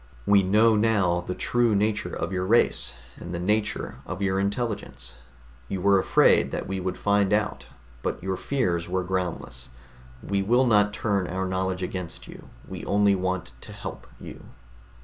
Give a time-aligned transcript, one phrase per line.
[0.25, 5.13] We know now the true nature of your race, and the nature of your intelligence.
[5.67, 7.67] You were afraid that we would find out,
[8.01, 9.69] but your fears were groundless.
[10.23, 12.49] We will not turn our knowledge against you.
[12.67, 14.41] We only want to help you."